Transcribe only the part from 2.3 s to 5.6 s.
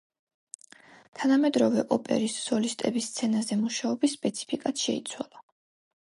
სოლისტების სცენაზე მუშაობის სპეციფიკაც შეიცვალა.